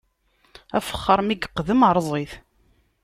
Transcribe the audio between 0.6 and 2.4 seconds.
Afexxaṛ mi yiqdem, erẓ-it!